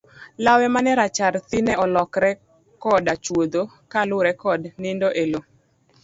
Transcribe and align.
Lawe 0.43 0.65
mane 0.73 0.91
rachar 0.99 1.33
thii 1.47 1.63
ne 1.65 1.73
olokore 1.83 2.31
koda 2.83 3.13
chuodho 3.25 3.61
kaluwore 3.91 4.33
koda 4.41 4.69
nindo 4.81 5.07
e 5.21 5.23
loo. 5.31 5.45